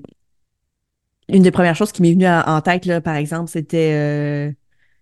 [1.28, 4.52] une des premières choses qui m'est venue en tête, là, par exemple, c'était, euh,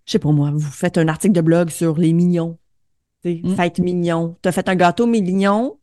[0.05, 2.59] je sais pas moi, vous faites un article de blog sur les mignons.
[3.25, 3.57] Hmm.
[3.57, 4.37] Fête mignon.
[4.43, 5.79] Tu as fait un gâteau mignon,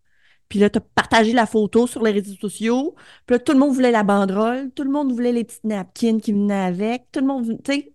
[0.49, 2.95] puis là, tu as partagé la photo sur les réseaux sociaux.
[3.25, 6.19] Puis là, tout le monde voulait la banderole, tout le monde voulait les petites napkins
[6.19, 7.93] qui venaient avec, tout le monde, tu sais,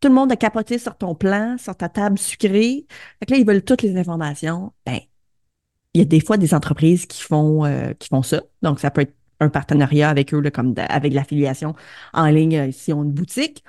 [0.00, 2.86] tout le monde a capoté sur ton plan, sur ta table sucrée.
[3.20, 4.72] Fait que là, ils veulent toutes les informations.
[4.86, 5.00] Ben,
[5.94, 8.42] il y a des fois des entreprises qui font, euh, qui font ça.
[8.62, 11.74] Donc, ça peut être un partenariat avec eux, comme avec l'affiliation
[12.14, 13.64] en ligne, euh, s'ils ont une boutique.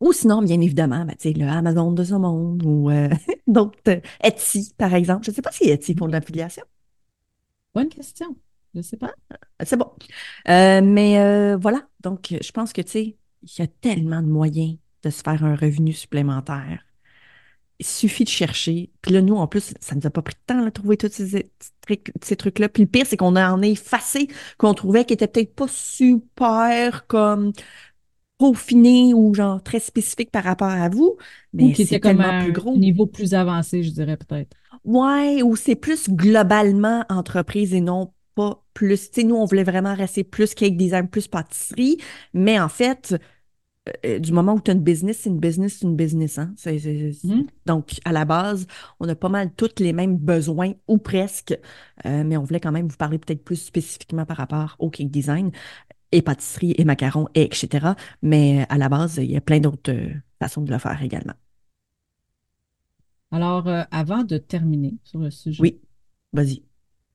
[0.00, 3.08] Ou sinon, bien évidemment, ben, tu sais, le Amazon de ce monde ou euh,
[3.46, 5.24] d'autres, Etsy, par exemple.
[5.24, 6.64] Je ne sais pas si Etsy font de l'affiliation.
[7.76, 8.34] Bonne question.
[8.74, 9.12] Je sais pas.
[9.64, 9.92] C'est bon.
[10.48, 11.86] Euh, mais euh, voilà.
[12.00, 15.44] Donc, je pense que, tu sais, il y a tellement de moyens de se faire
[15.44, 16.86] un revenu supplémentaire.
[17.78, 18.90] Il suffit de chercher.
[19.02, 20.96] Puis là, nous, en plus, ça ne nous a pas pris de temps de trouver
[20.96, 21.50] tous ces, ces
[21.82, 22.70] trucs- ces trucs-là.
[22.70, 27.06] Puis le pire, c'est qu'on en a effacé qu'on trouvait qui était peut-être pas super
[27.06, 27.52] comme
[28.38, 31.16] peaufiné ou genre très spécifique par rapport à vous,
[31.58, 32.78] Ou mais qui c'est comme tellement à plus un gros.
[32.78, 34.56] niveau plus avancé, je dirais peut-être.
[34.84, 39.10] Ouais, ou c'est plus globalement entreprise et non pas plus.
[39.10, 41.98] Tu sais, nous, on voulait vraiment rester plus cake design, plus pâtisserie,
[42.34, 43.16] mais en fait,
[44.06, 46.38] euh, du moment où tu as une business, c'est une business, c'est une business.
[46.38, 46.54] Hein?
[47.22, 47.46] Mhm.
[47.66, 48.66] Donc, à la base,
[49.00, 51.58] on a pas mal tous les mêmes besoins, ou presque,
[52.06, 55.10] euh, mais on voulait quand même vous parler peut-être plus spécifiquement par rapport au cake
[55.10, 55.50] design
[56.12, 57.96] et pâtisserie et macarons, et etc.
[58.22, 61.02] Mais euh, à la base, il y a plein d'autres euh, façons de le faire
[61.02, 61.34] également.
[63.30, 65.80] Alors, euh, avant de terminer sur le sujet, Oui,
[66.32, 66.64] vas-y.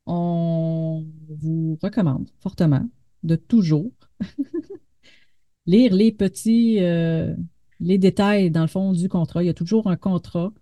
[0.05, 2.87] on vous recommande fortement
[3.23, 3.91] de toujours
[5.65, 7.35] lire les petits, euh,
[7.79, 9.43] les détails dans le fond du contrat.
[9.43, 10.53] Il y a toujours un contrat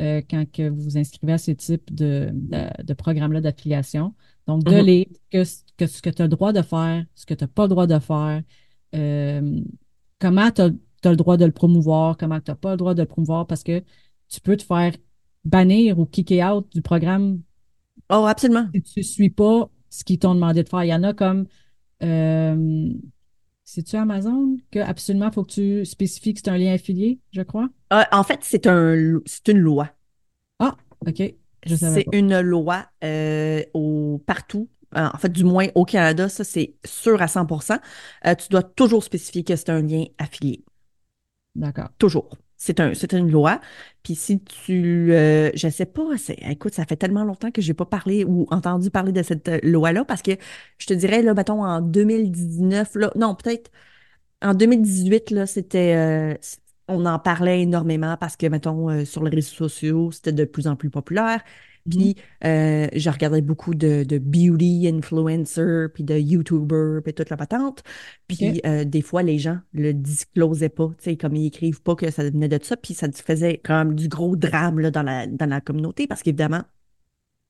[0.00, 4.14] euh, quand que vous vous inscrivez à ce type de, de, de programme-là d'affiliation.
[4.46, 5.42] Donc, de lire que,
[5.76, 7.68] que ce que tu as le droit de faire, ce que tu n'as pas le
[7.68, 8.42] droit de faire,
[8.94, 9.60] euh,
[10.18, 10.70] comment tu as,
[11.10, 13.62] le droit de le promouvoir, comment tu n'as pas le droit de le promouvoir, parce
[13.62, 13.82] que
[14.28, 14.94] tu peux te faire
[15.44, 17.40] bannir ou kicker out du programme
[18.10, 18.68] Oh, absolument.
[18.74, 20.84] si tu ne suis pas ce qu'ils t'ont demandé de faire.
[20.84, 21.46] Il y en a comme,
[22.02, 22.92] euh,
[23.64, 27.42] c'est-tu Amazon que absolument il faut que tu spécifies que c'est un lien affilié, je
[27.42, 27.68] crois?
[27.92, 29.90] Euh, en fait, c'est un, c'est une loi.
[30.58, 31.22] Ah, OK,
[31.66, 32.12] je savais C'est pas.
[32.12, 34.68] une loi euh, au, partout.
[34.96, 37.78] Euh, en fait, du moins au Canada, ça, c'est sûr à 100%
[38.26, 40.64] Euh, Tu dois toujours spécifier que c'est un lien affilié.
[41.56, 41.90] D'accord.
[41.98, 42.28] Toujours.
[42.64, 43.60] C'est un, c'est une loi.
[44.02, 46.02] Puis si tu, euh, je sais pas,
[46.48, 49.58] écoute, ça fait tellement longtemps que j'ai pas parlé ou entendu parler de cette euh,
[49.62, 50.30] loi-là parce que
[50.78, 53.70] je te dirais, là, mettons, en 2019, là, non, peut-être
[54.42, 56.34] en 2018, là, c'était, euh,
[56.88, 60.66] on en parlait énormément parce que, mettons, euh, sur les réseaux sociaux, c'était de plus
[60.66, 61.42] en plus populaire.
[61.86, 61.92] Mhm.
[61.92, 67.36] Puis, euh, je regardais beaucoup de, de beauty influencers, puis de YouTubers, puis toute la
[67.36, 67.82] patente.
[68.26, 71.94] Puis, euh, des fois, les gens le disclosaient pas, tu sais, comme ils écrivent pas
[71.94, 75.02] que ça venait de ça, puis ça faisait quand même du gros drame là, dans
[75.02, 76.62] la, dans la communauté, parce qu'évidemment,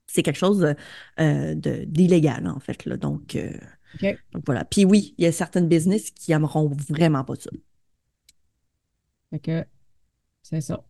[0.06, 0.74] c'est quelque chose
[1.20, 2.84] euh, de, d'illégal, en fait.
[2.86, 2.96] Là.
[2.96, 3.52] Donc, euh,
[3.94, 4.18] OK.
[4.32, 4.64] donc, voilà.
[4.64, 7.50] Puis oui, il y a certaines business qui aimeront vraiment pas ça.
[9.30, 9.64] Fait que
[10.42, 10.84] c'est ça.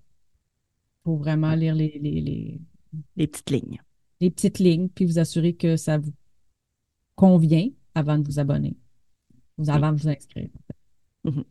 [1.04, 2.60] faut vraiment lire les, les, les,
[3.16, 3.80] Les petites lignes.
[4.20, 6.12] les petites lignes, puis vous assurer que ça vous
[7.14, 8.76] convient avant de vous abonner,
[9.68, 10.48] avant de vous inscrire.
[11.24, 11.44] Mhm.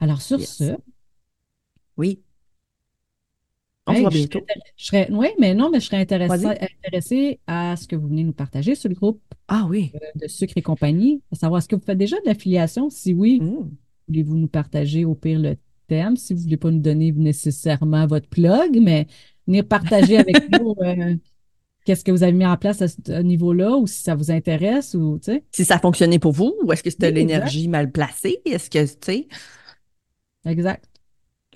[0.00, 0.56] Alors, sur Yes.
[0.56, 0.76] ce,
[1.96, 2.20] Oui.
[3.86, 4.40] On hey, se voit je bientôt.
[4.40, 8.24] serais, je serais- oui, mais non, mais je serais intéressée, à ce que vous venez
[8.24, 9.92] nous partager sur le groupe Ah oui.
[10.16, 12.90] de Sucre et compagnie, à savoir, est-ce que vous faites déjà de l'affiliation?
[12.90, 13.70] Si oui, Mm.
[14.08, 15.56] voulez-vous nous partager au pire le
[15.86, 16.16] thème?
[16.16, 19.06] Si vous ne voulez pas nous donner nécessairement votre plug, mais
[19.46, 21.14] venir partager avec nous euh,
[21.84, 24.94] qu'est-ce que vous avez mis en place à ce niveau-là, ou si ça vous intéresse,
[24.94, 25.44] ou tu sais.
[25.52, 28.40] Si ça a fonctionné pour vous, ou est-ce que c'était Oui, l'énergie mal placée?
[28.44, 29.28] Est-ce que, tu sais,
[30.46, 30.84] Exact.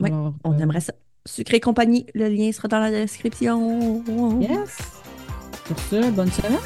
[0.00, 0.94] Oui, Alors, on euh, aimerait ça.
[1.26, 4.02] Sucré compagnie, le lien sera dans la description.
[4.40, 4.78] Yes.
[5.66, 6.58] Sur ce, bonne semaine.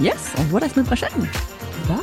[0.00, 1.28] Yes, on se voit la semaine prochaine.
[1.88, 1.98] Bye.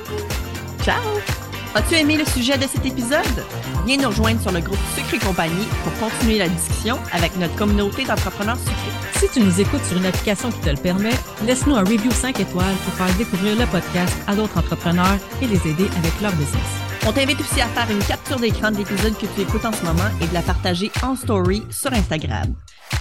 [0.83, 1.48] Ciao!
[1.75, 3.45] As-tu aimé le sujet de cet épisode?
[3.85, 8.05] Viens nous rejoindre sur le groupe Sucré Compagnie pour continuer la discussion avec notre communauté
[8.05, 9.19] d'entrepreneurs sucrés.
[9.19, 11.13] Si tu nous écoutes sur une application qui te le permet,
[11.45, 15.67] laisse-nous un review 5 étoiles pour faire découvrir le podcast à d'autres entrepreneurs et les
[15.67, 16.89] aider avec leur business.
[17.07, 19.85] On t'invite aussi à faire une capture d'écran de l'épisode que tu écoutes en ce
[19.85, 22.55] moment et de la partager en story sur Instagram.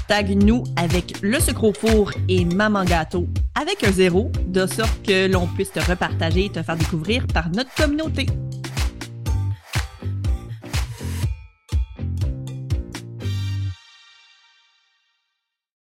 [0.07, 3.27] Tag-nous avec le sucre au four et Maman Gâteau
[3.61, 7.51] avec un zéro, de sorte que l'on puisse te repartager et te faire découvrir par
[7.51, 8.27] notre communauté.